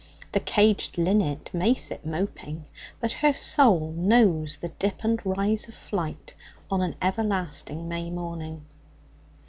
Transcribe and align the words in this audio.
The 0.31 0.39
caged 0.39 0.97
linnet 0.97 1.51
may 1.53 1.75
sit 1.75 2.03
moping, 2.03 2.65
but 2.99 3.11
her 3.21 3.35
soul 3.35 3.91
knows 3.95 4.57
the 4.57 4.69
dip 4.69 5.03
and 5.03 5.21
rise 5.23 5.67
of 5.67 5.75
flight 5.75 6.33
on 6.71 6.81
an 6.81 6.95
everlasting 7.03 7.87
May 7.87 8.09
morning. 8.09 8.65